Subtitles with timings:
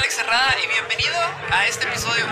[0.00, 1.14] Alex Herrada y bienvenido
[1.50, 2.24] a este episodio.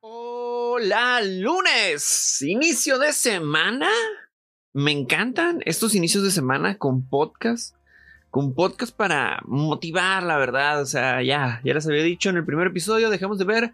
[0.00, 3.88] Hola, lunes, inicio de semana.
[4.76, 7.76] Me encantan estos inicios de semana con podcast,
[8.30, 10.82] con podcast para motivar, la verdad.
[10.82, 13.72] O sea, ya, ya les había dicho en el primer episodio, dejamos de ver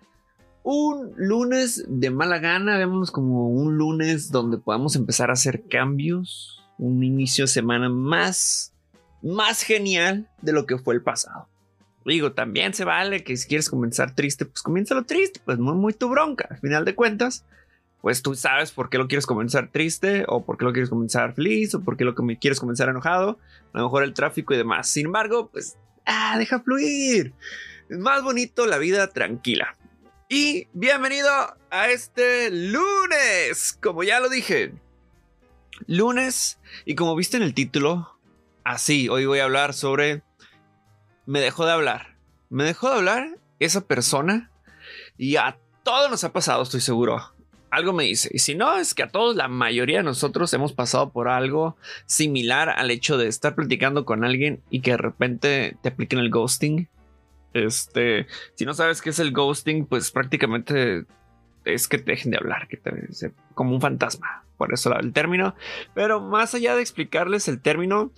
[0.62, 6.62] un lunes de mala gana, vemos como un lunes donde podamos empezar a hacer cambios,
[6.76, 8.74] un inicio de semana más,
[9.22, 11.48] más genial de lo que fue el pasado.
[12.04, 15.94] Digo, también se vale que si quieres comenzar triste, pues comienza triste, pues muy, muy
[15.94, 16.46] tu bronca.
[16.50, 17.46] Al final de cuentas,
[18.00, 21.34] pues tú sabes por qué lo quieres comenzar triste, o por qué lo quieres comenzar
[21.34, 23.38] feliz, o por qué lo quieres comenzar enojado.
[23.72, 24.88] A lo mejor el tráfico y demás.
[24.88, 25.76] Sin embargo, pues,
[26.06, 27.34] ah, deja fluir.
[27.88, 29.76] Es más bonito la vida tranquila.
[30.28, 31.28] Y bienvenido
[31.70, 33.76] a este lunes.
[33.82, 34.72] Como ya lo dije,
[35.86, 36.58] lunes.
[36.84, 38.18] Y como viste en el título,
[38.64, 40.22] así, hoy voy a hablar sobre
[41.26, 42.16] me dejó de hablar.
[42.48, 44.50] Me dejó de hablar esa persona
[45.18, 47.34] y a todos nos ha pasado, estoy seguro.
[47.70, 48.30] Algo me dice.
[48.32, 51.76] Y si no, es que a todos, la mayoría de nosotros hemos pasado por algo
[52.06, 56.30] similar al hecho de estar platicando con alguien y que de repente te apliquen el
[56.30, 56.88] ghosting.
[57.54, 61.04] Este, si no sabes qué es el ghosting, pues prácticamente
[61.64, 62.92] es que te dejen de hablar, que te,
[63.54, 64.44] como un fantasma.
[64.56, 65.54] Por eso el término.
[65.94, 68.12] Pero más allá de explicarles el término,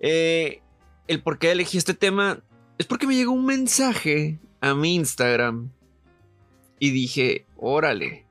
[0.00, 0.62] eh,
[1.06, 2.40] el por qué elegí este tema
[2.78, 5.70] es porque me llegó un mensaje a mi Instagram
[6.78, 8.27] y dije, órale,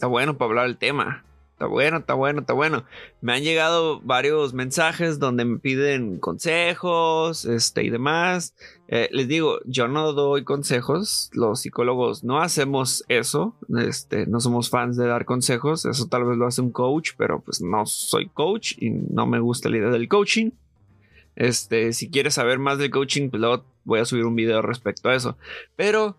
[0.00, 1.24] está bueno para hablar del tema.
[1.52, 2.84] Está bueno, está bueno, está bueno.
[3.20, 8.54] Me han llegado varios mensajes donde me piden consejos, este y demás.
[8.88, 11.28] Eh, les digo, yo no doy consejos.
[11.34, 13.54] Los psicólogos no hacemos eso.
[13.78, 15.84] Este, no somos fans de dar consejos.
[15.84, 19.38] Eso tal vez lo hace un coach, pero pues no soy coach y no me
[19.38, 20.52] gusta la idea del coaching.
[21.36, 23.42] Este, si quieres saber más del coaching, pues
[23.84, 25.36] voy a subir un video respecto a eso.
[25.76, 26.16] Pero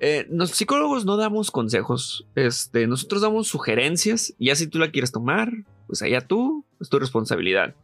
[0.00, 2.26] eh, los psicólogos no damos consejos.
[2.34, 4.34] Este, nosotros damos sugerencias.
[4.38, 5.52] Y ya si tú la quieres tomar,
[5.86, 7.74] pues allá tú, es tu responsabilidad.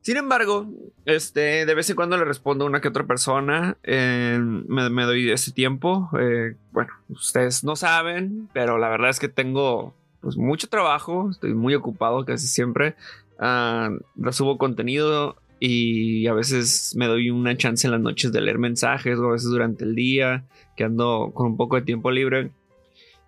[0.00, 0.66] Sin embargo,
[1.06, 3.78] este, de vez en cuando le respondo a una que otra persona.
[3.82, 6.10] Eh, me, doy ese tiempo.
[6.18, 11.30] Eh, bueno, ustedes no saben, pero la verdad es que tengo pues, mucho trabajo.
[11.30, 12.96] Estoy muy ocupado casi siempre.
[13.38, 15.36] Uh, subo contenido
[15.66, 19.32] y a veces me doy una chance en las noches de leer mensajes o a
[19.32, 20.44] veces durante el día
[20.76, 22.50] que ando con un poco de tiempo libre.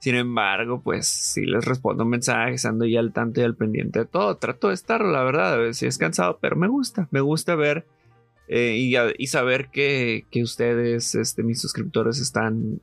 [0.00, 4.04] Sin embargo, pues si les respondo mensajes, ando ya al tanto y al pendiente de
[4.04, 4.36] todo.
[4.36, 7.86] Trato de estar, la verdad, a veces es cansado, pero me gusta, me gusta ver
[8.48, 8.76] eh,
[9.18, 12.82] y, saber que, que, ustedes, este, mis suscriptores, están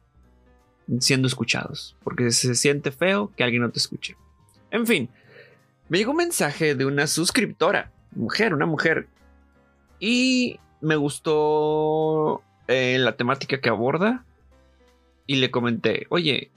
[0.99, 4.17] siendo escuchados, porque se siente feo que alguien no te escuche.
[4.71, 5.09] En fin,
[5.89, 9.09] me llegó un mensaje de una suscriptora, mujer, una mujer
[10.05, 14.25] y me gustó eh, la temática que aborda.
[15.25, 16.51] Y le comenté, oye,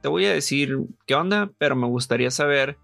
[0.00, 2.78] te voy a decir qué onda, pero me gustaría saber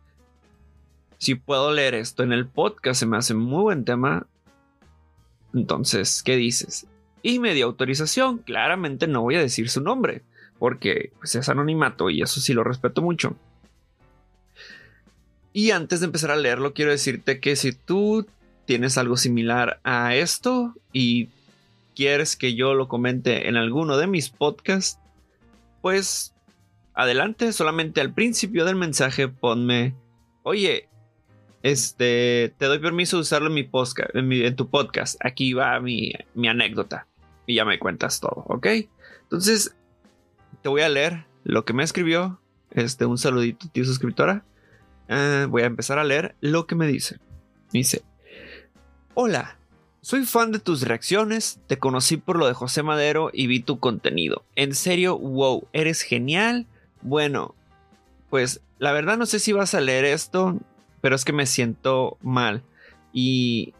[1.18, 2.98] si puedo leer esto en el podcast.
[2.98, 4.26] Se me hace muy buen tema.
[5.54, 6.88] Entonces, ¿qué dices?
[7.22, 8.38] Y me dio autorización.
[8.38, 10.22] Claramente no voy a decir su nombre,
[10.58, 13.36] porque pues, es anonimato y eso sí lo respeto mucho.
[15.52, 18.26] Y antes de empezar a leerlo, quiero decirte que si tú
[18.64, 21.28] tienes algo similar a esto y
[21.94, 24.98] quieres que yo lo comente en alguno de mis podcasts,
[25.80, 26.34] pues
[26.94, 29.94] adelante, solamente al principio del mensaje ponme,
[30.42, 30.88] oye,
[31.62, 36.12] este, te doy permiso de usarlo en mi, podcast, en, tu podcast, aquí va mi,
[36.48, 37.06] anécdota
[37.46, 38.66] y ya me cuentas todo, ¿ok?
[39.22, 39.74] Entonces,
[40.62, 42.40] te voy a leer lo que me escribió,
[42.70, 44.44] este, un saludito, tío suscriptora.
[45.08, 47.18] Ah, voy a empezar a leer lo que me dice.
[47.72, 48.02] Dice,
[49.14, 49.58] Hola,
[50.00, 53.78] soy fan de tus reacciones, te conocí por lo de José Madero y vi tu
[53.78, 54.42] contenido.
[54.56, 56.66] En serio, wow, eres genial.
[57.02, 57.54] Bueno,
[58.30, 60.56] pues la verdad no sé si vas a leer esto,
[61.02, 62.62] pero es que me siento mal.
[63.12, 63.74] Y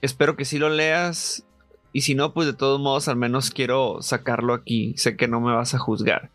[0.00, 1.44] espero que sí lo leas.
[1.92, 4.94] Y si no, pues de todos modos al menos quiero sacarlo aquí.
[4.96, 6.30] Sé que no me vas a juzgar.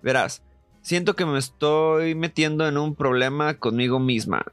[0.00, 0.40] Verás,
[0.80, 4.46] siento que me estoy metiendo en un problema conmigo misma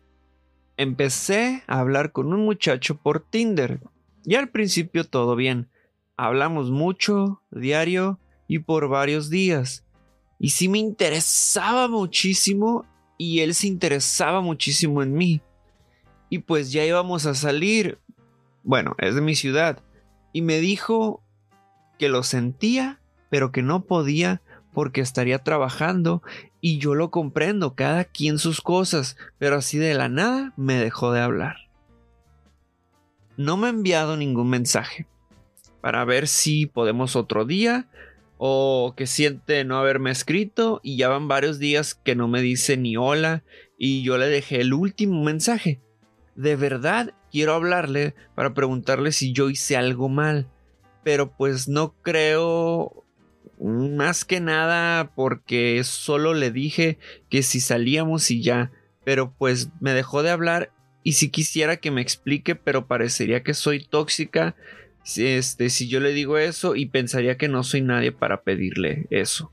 [0.80, 3.81] empecé a hablar con un muchacho por Tinder.
[4.24, 5.70] Y al principio todo bien.
[6.16, 8.18] Hablamos mucho, diario
[8.48, 9.86] y por varios días.
[10.40, 12.86] Y sí me interesaba muchísimo
[13.18, 15.42] y él se interesaba muchísimo en mí.
[16.31, 18.00] y pues ya íbamos a salir.
[18.64, 19.84] Bueno, es de mi ciudad.
[20.32, 21.24] Y me dijo
[21.98, 24.42] que lo sentía, pero que no podía
[24.80, 26.24] porque estaría trabajando
[26.62, 31.12] y yo lo comprendo, cada quien sus cosas, pero así de la nada me dejó
[31.12, 31.58] de hablar.
[33.36, 35.06] No me ha enviado ningún mensaje
[35.81, 37.90] para ver si podemos otro día
[38.38, 42.78] o que siente no haberme escrito y ya van varios días que no me dice
[42.78, 43.44] ni hola
[43.78, 45.82] y yo le dejé el último mensaje.
[46.36, 50.48] De verdad quiero hablarle para preguntarle si yo hice algo mal,
[51.04, 53.04] pero pues no creo
[53.60, 56.98] más que nada porque solo le dije
[57.30, 58.72] que si salíamos y ya,
[59.04, 60.72] pero pues me dejó de hablar
[61.04, 64.56] y si quisiera que me explique, pero parecería que soy tóxica
[65.18, 69.52] este, si yo le digo eso y pensaría que no soy nadie para pedirle eso.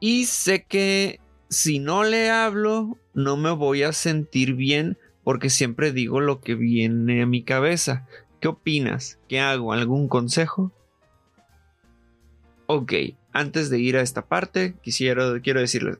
[0.00, 5.92] Y sé que si no le hablo, no me voy a sentir bien porque siempre
[5.92, 8.06] digo lo que viene a mi cabeza.
[8.40, 9.18] ¿Qué opinas?
[9.28, 9.72] ¿Qué hago?
[9.72, 10.72] ¿Algún consejo?
[12.66, 12.92] Ok,
[13.32, 15.98] antes de ir a esta parte, quisiera, quiero decirles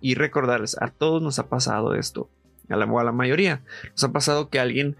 [0.00, 2.28] y recordarles, a todos nos ha pasado esto,
[2.68, 4.96] a la, mayoría, nos ha pasado que alguien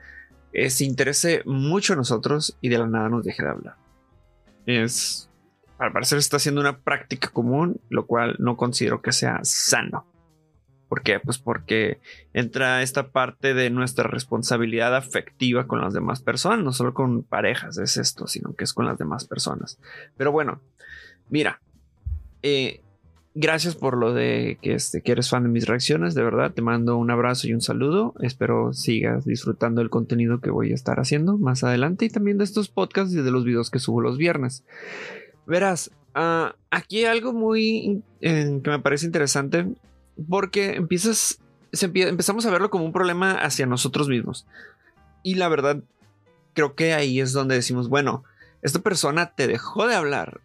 [0.53, 3.77] eh, se interese mucho en nosotros y de la nada nos deje de hablar.
[4.67, 5.29] Es,
[5.79, 10.07] al parecer está siendo una práctica común, lo cual no considero que sea sano.
[10.89, 11.19] ¿Por qué?
[11.19, 12.01] Pues porque
[12.33, 17.79] entra esta parte de nuestra responsabilidad afectiva con las demás personas, no solo con parejas,
[17.79, 19.81] es esto, sino que es con las demás personas.
[20.17, 20.61] Pero bueno,
[21.29, 21.61] mira,
[22.43, 22.83] eh,
[23.35, 26.63] gracias por lo de que, este, que eres fan de mis reacciones, de verdad, te
[26.63, 31.01] mando un abrazo y un saludo, espero sigas disfrutando del contenido que voy a estar
[31.01, 34.19] haciendo más adelante y también de estos podcasts y de los videos que subo los
[34.19, 34.65] viernes.
[35.49, 39.67] Verás, uh, aquí hay algo muy que me parece interesante
[40.29, 41.41] porque empiezas,
[41.73, 44.47] empezamos a verlo como un problema hacia nosotros mismos.
[45.23, 45.83] Y la verdad,
[46.55, 48.25] creo que ahí es donde decimos, bueno,
[48.63, 50.41] esta persona te dejó de hablar.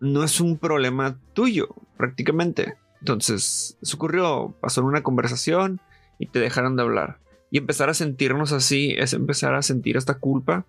[0.00, 2.76] No es un problema tuyo, prácticamente.
[3.00, 5.80] Entonces, eso ocurrió, pasó en una conversación
[6.18, 7.18] y te dejaron de hablar.
[7.50, 10.66] Y empezar a sentirnos así es empezar a sentir esta culpa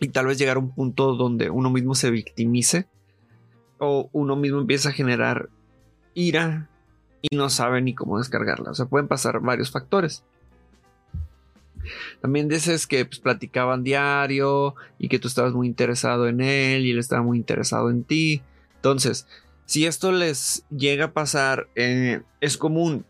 [0.00, 2.86] y tal vez llegar a un punto donde uno mismo se victimice
[3.78, 5.48] o uno mismo empieza a generar
[6.14, 6.68] ira
[7.22, 8.70] y no sabe ni cómo descargarla.
[8.70, 10.22] O sea, pueden pasar varios factores.
[12.20, 16.90] También dices que pues, platicaban diario y que tú estabas muy interesado en él y
[16.90, 18.42] él estaba muy interesado en ti.
[18.76, 19.26] Entonces,
[19.64, 23.04] si esto les llega a pasar, eh, es común.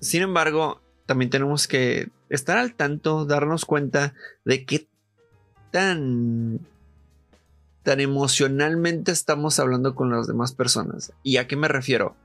[0.00, 4.14] Sin embargo, también tenemos que estar al tanto, darnos cuenta
[4.44, 4.88] de qué
[5.70, 6.60] tan
[7.84, 11.12] tan emocionalmente estamos hablando con las demás personas.
[11.22, 12.16] ¿Y a qué me refiero?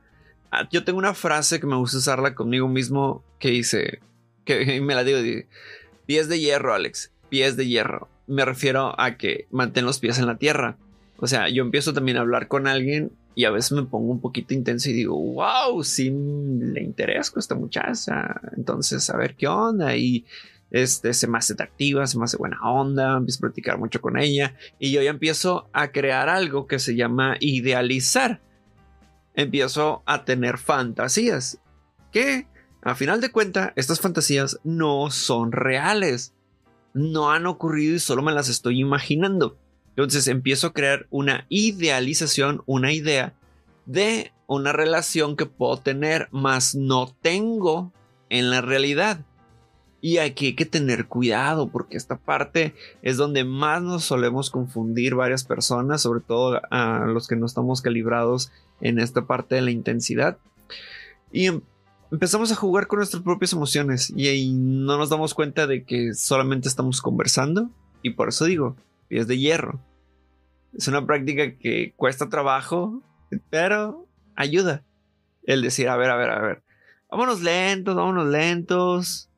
[0.52, 4.00] Ah, yo tengo una frase que me gusta usarla conmigo mismo que dice,
[4.46, 5.20] que me la digo,
[6.06, 8.10] pies de hierro, Alex, pies de hierro.
[8.28, 10.78] Me refiero a que mantén los pies en la tierra.
[11.18, 14.22] O sea, yo empiezo también a hablar con alguien y a veces me pongo un
[14.22, 18.42] poquito intenso y digo, wow, sí le interesa a esta muchacha.
[18.56, 19.96] Entonces, a ver qué onda.
[19.96, 20.26] Y
[20.72, 24.18] este, se me hace atractiva, se me hace buena onda, empiezo a platicar mucho con
[24.18, 24.56] ella.
[24.80, 28.42] Y yo ya empiezo a crear algo que se llama idealizar
[29.36, 31.60] empiezo a tener fantasías
[32.12, 32.48] que
[32.82, 36.34] a final de cuentas estas fantasías no son reales,
[36.94, 39.58] no han ocurrido y solo me las estoy imaginando.
[39.90, 43.34] Entonces empiezo a crear una idealización, una idea
[43.86, 47.92] de una relación que puedo tener, más no tengo
[48.30, 49.26] en la realidad.
[50.02, 55.16] Y aquí hay que tener cuidado porque esta parte es donde más nos solemos confundir
[55.16, 59.72] varias personas, sobre todo a los que no estamos calibrados en esta parte de la
[59.72, 60.38] intensidad.
[61.34, 61.62] Y em,
[62.12, 66.14] empezamos a jugar con nuestras propias emociones y, ahí no nos damos cuenta de que
[66.14, 67.70] solamente estamos conversando.
[68.02, 68.78] Y por eso digo,
[69.10, 69.82] pies de hierro.
[70.78, 73.02] Es una práctica que cuesta trabajo,
[73.50, 74.84] pero ayuda.
[75.44, 76.64] El decir, a ver, a ver, a ver.
[77.12, 79.29] Vámonos lentos, vámonos lentos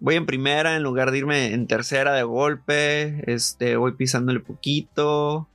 [0.00, 3.22] voy en primera en lugar de irme en tercera de golpe.
[3.32, 5.46] Este, voy pisándole poquito.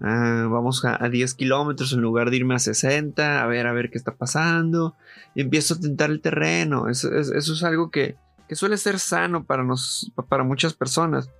[0.00, 3.42] Ah, vamos a, 10 kilómetros en lugar de irme a 60.
[3.42, 4.94] A ver, a ver qué está pasando.
[5.34, 6.88] Y empiezo a tentar el terreno.
[6.88, 8.16] Eso, es algo que,
[8.48, 11.30] que, suele ser sano para, nos, para muchas personas.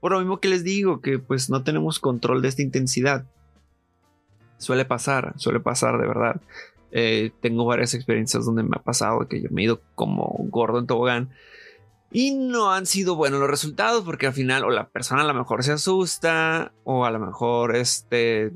[0.00, 3.26] Por lo mismo que les digo, que pues no tenemos control de esta intensidad.
[4.56, 6.40] Suele pasar, suele pasar de verdad.
[6.90, 10.78] Eh, tengo varias experiencias donde me ha pasado que yo me he ido como gordo
[10.78, 11.28] en tobogán
[12.10, 15.34] y no han sido buenos los resultados porque al final o la persona a lo
[15.34, 18.52] mejor se asusta o a lo mejor este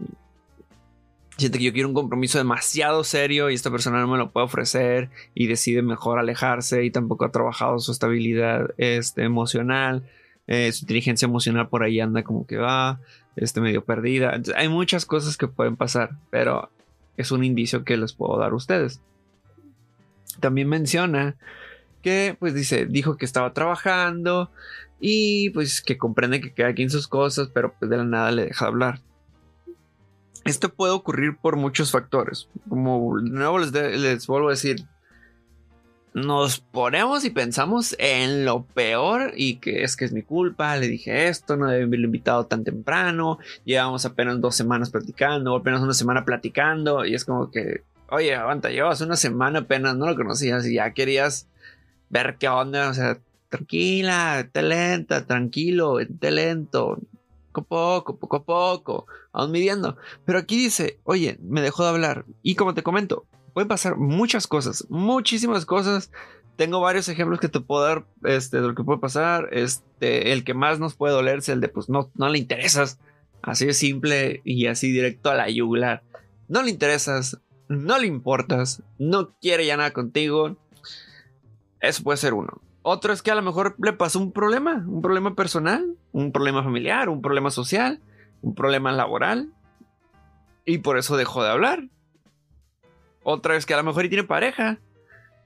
[1.37, 4.47] siente que yo quiero un compromiso demasiado serio y esta persona no me lo puede
[4.47, 10.09] ofrecer y decide mejor alejarse y tampoco ha trabajado su estabilidad este, emocional,
[10.47, 13.01] eh, su inteligencia emocional por ahí anda como que va,
[13.37, 14.39] este, medio perdida.
[14.57, 16.71] hay muchas cosas que pueden pasar, pero
[17.17, 19.01] es un indicio que les puedo dar a ustedes.
[20.41, 21.37] También menciona
[22.03, 24.51] que, pues dice, dijo que estaba trabajando
[25.01, 28.47] y pues que comprende que aquí en sus cosas, pero pues de la nada le
[28.47, 29.01] deja hablar.
[30.45, 32.49] Esto puede ocurrir por muchos factores.
[32.69, 34.85] Como de nuevo les, les vuelvo a decir,
[36.15, 40.89] nos ponemos y pensamos en lo peor y que es que es mi culpa, le
[40.89, 45.95] dije esto, no debí haberlo invitado tan temprano, llevamos apenas dos semanas platicando, apenas una
[45.95, 50.67] semana platicando y es como que, oye, aguanta, llevas una semana apenas, no lo conocías
[50.67, 51.49] y ya querías
[52.13, 56.99] ver qué onda, o sea, tranquila, te lenta, tranquilo, te lento,
[57.53, 59.97] poco a poco, poco a poco, vamos midiendo.
[60.25, 62.25] Pero aquí dice, oye, me dejó de hablar.
[62.43, 66.13] Y como te comento, pueden pasar muchas cosas, muchísimas cosas.
[66.57, 69.49] Tengo varios ejemplos que te puedo dar este, de lo que puede pasar.
[69.53, 72.99] Este, el que más nos puede doler es el de, pues, no, no le interesas.
[73.43, 76.05] Así de simple y así directo a la yugular.
[76.47, 80.59] No le interesas, no le importas, no quiere ya nada contigo.
[81.83, 82.63] Eso puede ser uno.
[82.83, 86.63] Otro es que a lo mejor le pasó un problema, un problema personal, un problema
[86.63, 88.01] familiar, un problema social,
[88.41, 89.53] un problema laboral.
[90.65, 91.89] Y por eso dejó de hablar.
[93.25, 94.79] Otra es que a lo mejor tiene pareja.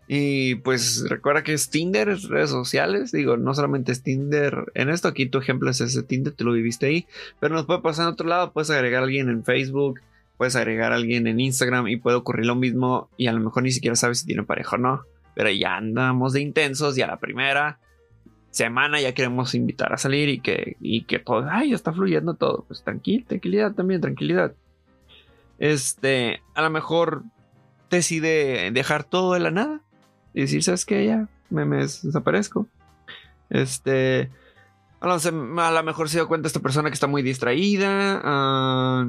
[0.09, 3.13] Y pues recuerda que es Tinder, redes sociales.
[3.13, 5.09] Digo, no solamente es Tinder en esto.
[5.09, 7.07] Aquí tu ejemplo es ese Tinder, tú lo viviste ahí.
[7.41, 8.53] Pero nos puede pasar en otro lado.
[8.53, 10.01] Puedes agregar a alguien en Facebook,
[10.37, 13.09] puedes agregar a alguien en Instagram y puede ocurrir lo mismo.
[13.17, 15.03] Y a lo mejor ni siquiera sabes si tiene pareja o no.
[15.37, 17.79] Pero ya andamos de intensos y a la primera
[18.51, 22.35] semana ya queremos invitar a salir y que, y que todo, ay, ya está fluyendo
[22.35, 22.65] todo.
[22.67, 24.55] Pues tranquil, tranquilidad también, tranquilidad.
[25.59, 27.23] Este, a lo mejor
[27.91, 29.83] decide dejar todo de la nada
[30.33, 31.05] y decir, ¿sabes qué?
[31.05, 32.67] Ya me, desaparezco.
[33.51, 34.31] Este,
[35.01, 39.07] a lo, mejor se dio cuenta esta persona que está muy distraída ah,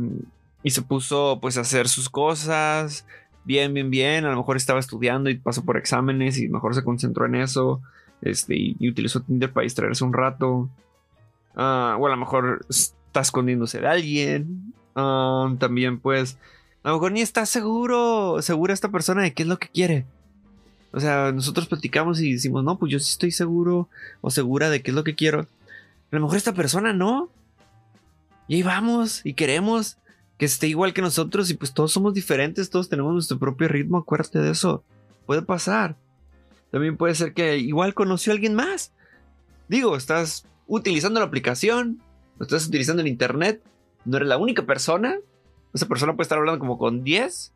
[0.61, 3.05] y se puso pues a hacer sus cosas
[3.47, 4.25] bien, bien, bien.
[4.25, 7.81] A lo mejor estaba estudiando y pasó por exámenes y mejor se concentró en eso.
[8.21, 10.69] Este, y, utilizó Tinder para distraerse un rato.
[11.55, 14.73] Ah, o a lo mejor está escondiéndose de alguien.
[14.95, 16.37] Ah, también, pues,
[16.83, 20.05] a lo mejor ni está seguro, segura esta persona de qué es lo que quiere.
[20.91, 23.87] O sea, nosotros platicamos y decimos, no, pues yo sí estoy seguro
[24.21, 25.41] o segura de qué es lo que quiero.
[25.41, 27.29] A lo mejor esta persona no.
[28.47, 29.97] Y ahí vamos y queremos
[30.37, 33.97] que esté igual que nosotros y pues todos somos diferentes, todos tenemos nuestro propio ritmo,
[33.97, 34.83] acuérdate de eso.
[35.25, 35.95] Puede pasar.
[36.71, 38.93] También puede ser que igual conoció a alguien más.
[39.67, 42.01] Digo, estás utilizando la aplicación,
[42.39, 43.63] estás utilizando el internet,
[44.05, 45.17] no eres la única persona.
[45.73, 47.53] Esa persona puede estar hablando como con 10.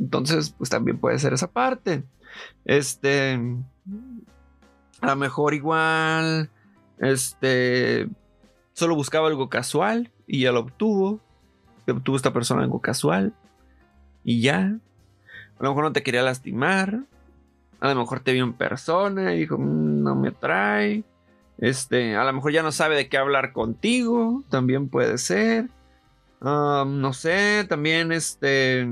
[0.00, 2.04] Entonces, pues también puede ser esa parte.
[2.64, 3.40] Este.
[5.00, 6.50] A lo mejor igual.
[6.98, 8.08] Este.
[8.74, 11.20] Solo buscaba algo casual y ya lo obtuvo
[11.94, 13.32] tuvo esta persona algo casual
[14.24, 14.76] y ya.
[15.58, 17.00] A lo mejor no te quería lastimar.
[17.80, 21.04] A lo mejor te vio en persona y dijo, mm, no me trae.
[21.58, 24.44] Este, a lo mejor ya no sabe de qué hablar contigo.
[24.48, 25.68] También puede ser.
[26.40, 28.86] no sé, también este.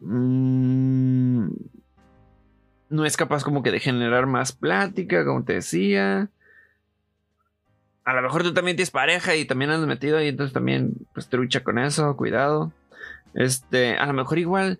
[0.00, 1.48] Mm,
[2.88, 6.30] no es capaz como que de generar más plática, como te decía
[8.06, 11.28] a lo mejor tú también tienes pareja y también has metido y entonces también pues
[11.28, 12.72] te lucha con eso, cuidado.
[13.34, 14.78] Este, a lo mejor igual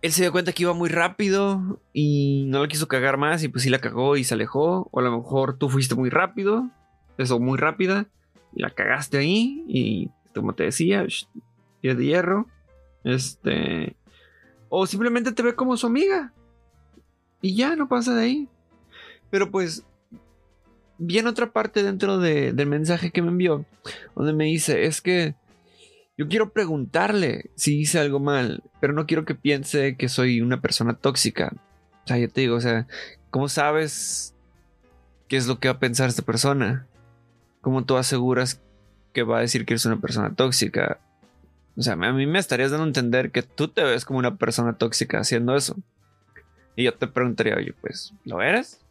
[0.00, 3.48] él se dio cuenta que iba muy rápido y no le quiso cagar más y
[3.48, 4.88] pues sí la cagó y se alejó.
[4.92, 6.70] O a lo mejor tú fuiste muy rápido,
[7.18, 8.06] eso muy rápida,
[8.54, 11.04] y la cagaste ahí y como te decía,
[11.80, 12.46] pies de hierro.
[13.02, 13.96] Este,
[14.68, 16.32] o simplemente te ve como su amiga
[17.42, 18.48] y ya no pasa de ahí.
[19.30, 19.84] Pero pues
[20.98, 23.64] Viene otra parte dentro del mensaje que me envió,
[24.14, 25.34] donde me dice, es que
[26.16, 30.60] yo quiero preguntarle si hice algo mal, pero no quiero que piense que soy una
[30.60, 31.52] persona tóxica.
[32.04, 32.86] O sea, yo te digo, o sea,
[33.30, 34.34] ¿cómo sabes
[35.26, 36.86] qué es lo que va a pensar esta persona?
[37.60, 38.60] ¿Cómo tú aseguras
[39.12, 41.00] que va a decir que eres una persona tóxica?
[41.76, 44.36] O sea, a mí me estarías dando a entender que tú te ves como una
[44.36, 45.76] persona tóxica haciendo eso.
[46.76, 48.83] Y yo te preguntaría, oye, pues, ¿lo eres?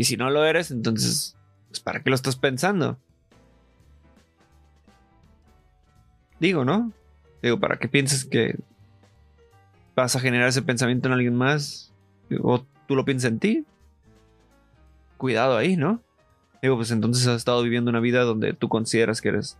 [0.00, 1.36] Y si no lo eres, entonces,
[1.68, 2.96] pues, ¿para qué lo estás pensando?
[6.38, 6.90] Digo, ¿no?
[7.42, 8.58] Digo, ¿para qué piensas que
[9.94, 11.92] vas a generar ese pensamiento en alguien más?
[12.40, 13.66] ¿O tú lo piensas en ti?
[15.18, 16.00] Cuidado ahí, ¿no?
[16.62, 19.58] Digo, pues entonces has estado viviendo una vida donde tú consideras que eres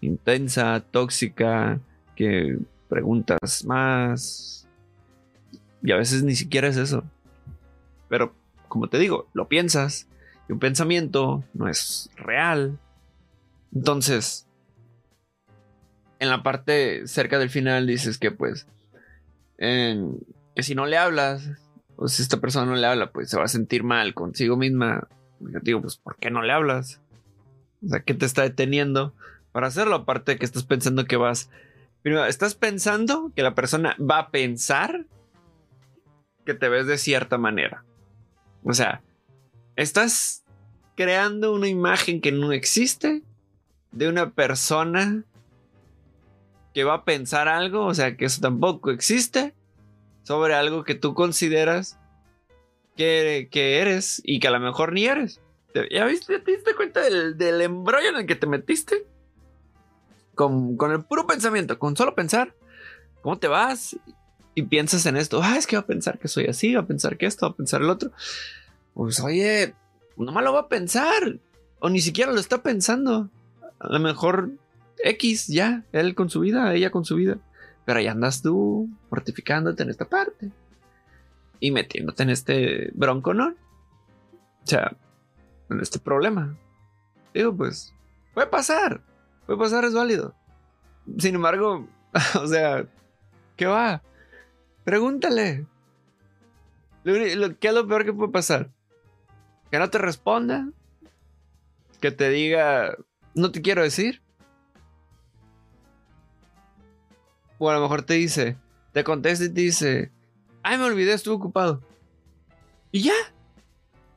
[0.00, 1.78] intensa, tóxica,
[2.16, 2.56] que
[2.88, 4.66] preguntas más.
[5.82, 7.04] Y a veces ni siquiera es eso.
[8.08, 8.34] Pero,
[8.74, 10.08] como te digo, lo piensas.
[10.48, 12.80] Y un pensamiento no es real.
[13.72, 14.48] Entonces,
[16.18, 18.66] en la parte cerca del final dices que pues,
[19.56, 21.48] que si no le hablas,
[21.94, 25.06] o si esta persona no le habla, pues se va a sentir mal consigo misma.
[25.38, 27.00] Yo digo, pues, ¿por qué no le hablas?
[27.84, 29.14] O sea, ¿qué te está deteniendo
[29.52, 29.94] para hacerlo?
[29.94, 31.48] Aparte de que estás pensando que vas.
[32.02, 35.06] Primero, estás pensando que la persona va a pensar
[36.44, 37.84] que te ves de cierta manera.
[38.64, 39.02] O sea,
[39.76, 40.42] estás
[40.96, 43.22] creando una imagen que no existe
[43.92, 45.24] de una persona
[46.72, 49.54] que va a pensar algo, o sea, que eso tampoco existe,
[50.24, 51.98] sobre algo que tú consideras
[52.96, 55.40] que, que eres y que a lo mejor ni eres.
[55.90, 56.38] ¿Ya viste?
[56.38, 59.06] ¿Te diste cuenta del, del embrollo en el que te metiste?
[60.34, 62.54] Con, con, el puro pensamiento, con solo pensar,
[63.22, 63.96] ¿cómo te vas?
[64.54, 66.86] Y piensas en esto, ah, es que va a pensar que soy así, va a
[66.86, 68.12] pensar que esto, va a pensar el otro.
[68.94, 69.74] Pues oye,
[70.16, 71.38] nomás lo va a pensar,
[71.80, 73.30] o ni siquiera lo está pensando.
[73.80, 74.50] A lo mejor
[75.02, 77.38] X, ya, él con su vida, ella con su vida.
[77.84, 80.50] Pero ahí andas tú mortificándote en esta parte
[81.60, 83.48] y metiéndote en este bronco, ¿no?
[83.48, 84.96] O sea,
[85.68, 86.56] en este problema.
[87.34, 87.92] Digo, pues,
[88.32, 89.02] puede pasar.
[89.46, 90.34] Puede pasar, es válido.
[91.18, 91.86] Sin embargo,
[92.40, 92.86] o sea,
[93.56, 94.02] ¿qué va?
[94.84, 95.66] Pregúntale.
[97.04, 98.70] ¿Qué es lo peor que puede pasar?
[99.70, 100.68] Que no te responda.
[102.00, 102.96] Que te diga,
[103.34, 104.20] no te quiero decir.
[107.58, 108.56] O a lo mejor te dice,
[108.92, 110.10] te contesta y te dice,
[110.62, 111.80] ay, me olvidé, estuve ocupado.
[112.92, 113.14] Y ya.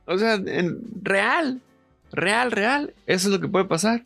[0.06, 1.60] O sea, en real,
[2.12, 4.04] real, real, eso es lo que puede pasar.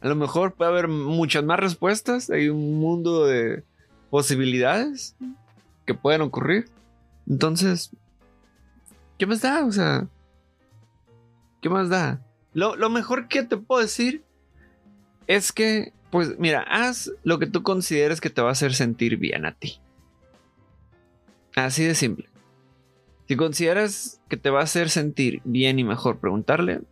[0.00, 3.64] A lo mejor puede haber muchas más respuestas, hay un mundo de
[4.10, 5.16] posibilidades
[5.84, 6.70] que pueden ocurrir.
[7.28, 7.90] Entonces,
[9.18, 9.64] ¿qué más da?
[9.64, 10.06] O sea,
[11.60, 12.20] ¿qué más da?
[12.52, 14.24] Lo, lo mejor que te puedo decir
[15.26, 19.16] es que, pues mira, haz lo que tú consideres que te va a hacer sentir
[19.16, 19.80] bien a ti.
[21.56, 22.28] Así de simple.
[23.28, 26.82] Si consideras que te va a hacer sentir bien y mejor preguntarle,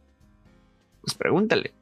[1.03, 1.75] pues pregúntale.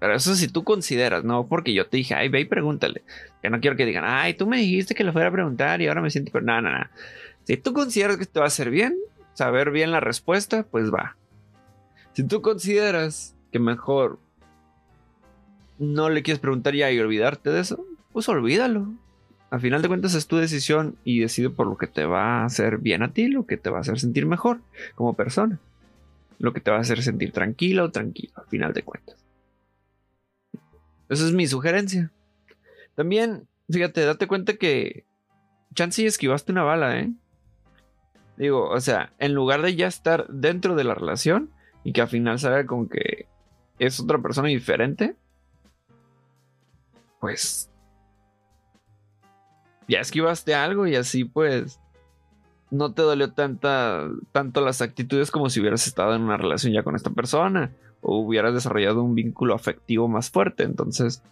[0.00, 3.02] Pero eso si tú consideras, no porque yo te dije, ay, ve y pregúntale.
[3.42, 5.86] Que no quiero que digan, ay, tú me dijiste que lo fuera a preguntar y
[5.86, 6.32] ahora me siento.
[6.32, 6.86] Pero no, no, no.
[7.44, 8.96] Si tú consideras que te va a hacer bien,
[9.34, 11.16] saber bien la respuesta, pues va.
[12.14, 14.18] Si tú consideras que mejor
[15.78, 18.88] no le quieres preguntar ya y olvidarte de eso, pues olvídalo
[19.50, 22.44] al final de cuentas es tu decisión y decide por lo que te va a
[22.44, 24.60] hacer bien a ti, lo que te va a hacer sentir mejor
[24.94, 25.58] como persona,
[26.38, 29.16] lo que te va a hacer sentir tranquilo o tranquilo, al final de cuentas.
[31.10, 32.12] Esa es mi sugerencia.
[32.94, 35.04] También, fíjate, date cuenta que
[35.74, 37.12] chance esquivaste una bala, ¿eh?
[38.36, 41.50] Digo, o sea, en lugar de ya estar dentro de la relación
[41.84, 43.26] y que al final salga con que
[43.78, 45.16] es otra persona diferente,
[47.18, 47.70] pues
[49.88, 51.80] ya esquivaste algo y así pues
[52.70, 56.82] no te dolió tanta, tanto las actitudes como si hubieras estado en una relación ya
[56.82, 60.62] con esta persona o hubieras desarrollado un vínculo afectivo más fuerte.
[60.62, 61.22] Entonces,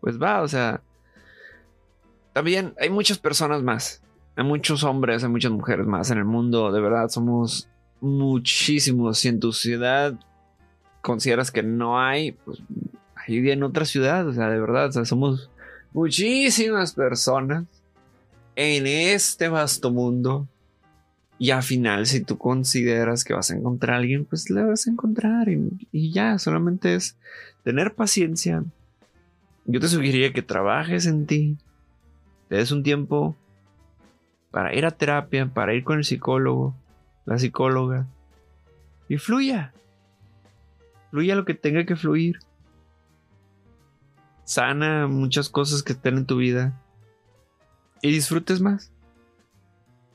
[0.00, 0.82] pues va, o sea,
[2.32, 4.02] también hay muchas personas más,
[4.36, 7.68] hay muchos hombres, hay muchas mujeres más en el mundo, de verdad, somos
[8.00, 9.18] muchísimos.
[9.18, 10.14] Si en tu ciudad
[11.00, 12.62] consideras que no hay, pues
[13.14, 15.50] hay en otra ciudad, o sea, de verdad, somos
[15.92, 17.64] muchísimas personas
[18.56, 20.46] en este vasto mundo.
[21.38, 24.86] Y al final, si tú consideras que vas a encontrar a alguien, pues le vas
[24.86, 25.48] a encontrar.
[25.48, 27.16] Y, ya, solamente es
[27.64, 28.62] tener paciencia.
[29.64, 31.58] Yo te sugeriría que trabajes en ti.
[32.48, 33.36] Te des un tiempo
[34.50, 36.76] para ir a terapia, para ir con el psicólogo,
[37.24, 38.06] la psicóloga.
[39.08, 39.72] Y fluya.
[41.10, 42.38] Fluya lo que tenga que fluir.
[44.44, 46.80] Sana muchas cosas que estén en tu vida
[48.02, 48.93] y disfrutes más.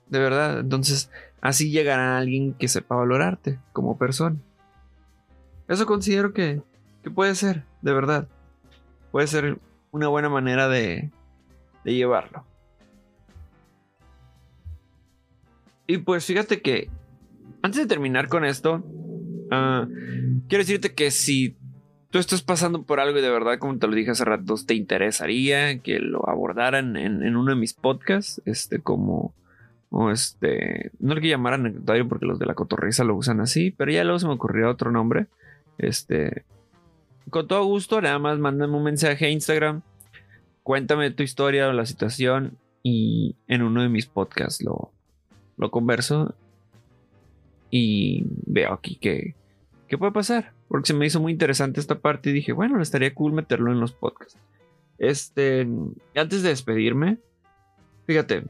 [0.10, 4.38] De verdad, entonces así llegará alguien que sepa valorarte como persona.
[5.68, 6.62] Eso considero que,
[7.04, 8.28] que puede ser, de verdad.
[9.12, 9.60] Puede ser
[9.92, 11.12] una buena manera de,
[11.84, 12.44] de llevarlo.
[15.88, 16.90] Y pues fíjate que
[17.62, 18.84] antes de terminar con esto,
[19.52, 19.88] ah,
[20.48, 21.58] quiero decirte que si
[22.10, 24.76] tú estás pasando por algo y de verdad, como te lo dije hace rato, te
[24.76, 29.34] interesaría que lo abordaran en, uno de mis podcasts, este, como,
[29.90, 33.72] o este, no le quiero llamar anecdotario porque los de la cotorriza lo usan así,
[33.72, 35.28] pero ya luego se me ocurrió otro nombre,
[35.78, 36.46] este,
[37.30, 39.82] con todo gusto, nada más mándame un mensaje a Instagram.
[40.64, 44.92] Cuéntame tu historia o la situación y en uno de mis podcasts lo,
[45.58, 46.36] lo converso
[47.72, 49.36] y veo aquí que,
[49.88, 50.54] qué puede pasar.
[50.68, 53.80] Porque se me hizo muy interesante esta parte y dije, bueno, estaría cool meterlo en
[53.80, 54.38] los podcasts.
[55.00, 55.68] Este,
[56.16, 57.18] antes de despedirme,
[58.06, 58.44] fíjate,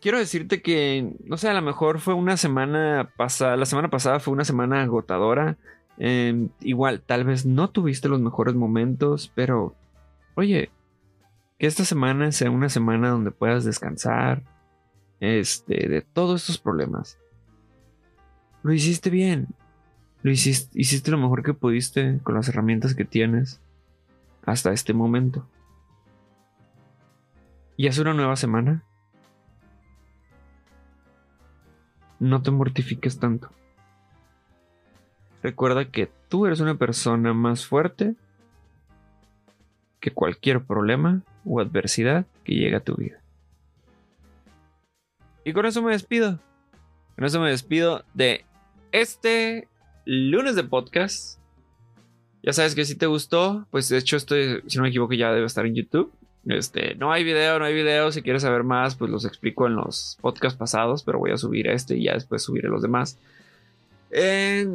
[0.00, 4.20] quiero decirte que, no sé, a lo mejor fue una semana pasada, la semana pasada
[4.20, 5.56] fue una semana agotadora.
[5.98, 9.74] Em, igual, tal vez no tuviste los mejores momentos, pero,
[10.34, 10.70] oye,
[11.58, 14.42] que esta semana sea una semana donde puedas descansar,
[15.20, 17.18] este, de todos estos problemas.
[18.62, 19.48] Lo hiciste bien.
[20.22, 23.60] Lo hiciste, hiciste lo mejor que pudiste con las herramientas que tienes
[24.44, 25.46] hasta este momento.
[27.76, 28.84] Y hace una nueva semana.
[32.20, 33.50] No te mortifiques tanto.
[35.42, 38.14] Recuerda que tú eres una persona más fuerte
[40.00, 43.20] que cualquier problema o adversidad que llegue a tu vida.
[45.44, 46.38] Y con eso me despido.
[47.16, 48.44] Con eso me despido de
[48.92, 49.68] este
[50.04, 51.38] lunes de podcast.
[52.42, 55.32] Ya sabes que si te gustó, pues de hecho estoy, si no me equivoco, ya
[55.32, 56.12] debe estar en YouTube.
[56.46, 58.10] Este, no hay video, no hay video.
[58.12, 61.68] Si quieres saber más, pues los explico en los podcasts pasados, pero voy a subir
[61.68, 63.18] este y ya después subiré los demás.
[64.10, 64.66] te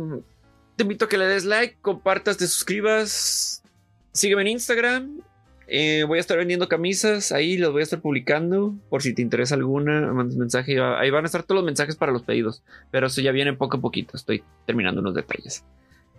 [0.80, 3.63] invito a que le des like, compartas, te suscribas.
[4.12, 5.21] Sígueme en Instagram.
[5.67, 8.76] Eh, voy a estar vendiendo camisas, ahí los voy a estar publicando.
[8.89, 10.80] Por si te interesa alguna, mandas mensaje.
[10.80, 12.62] Ahí van a estar todos los mensajes para los pedidos.
[12.91, 14.17] Pero eso ya viene poco a poquito.
[14.17, 15.63] Estoy terminando unos detalles.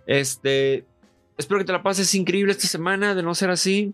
[0.07, 0.85] Este.
[1.37, 3.15] Espero que te la pases increíble esta semana.
[3.15, 3.93] De no ser así,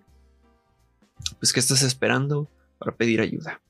[1.39, 3.61] pues, ¿qué estás esperando para pedir ayuda?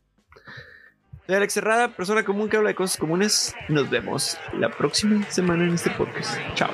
[1.25, 3.55] Soy Alex Cerrada, persona común que habla de cosas comunes.
[3.69, 6.37] Nos vemos la próxima semana en este podcast.
[6.55, 6.71] Chao.